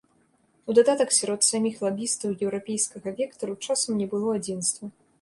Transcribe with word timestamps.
У 0.71 0.75
дадатак 0.79 1.13
сярод 1.17 1.39
саміх 1.51 1.77
лабістаў 1.87 2.35
еўрапейскага 2.47 3.17
вектару 3.23 3.53
часам 3.65 3.91
не 4.05 4.13
было 4.17 4.27
адзінства. 4.43 4.95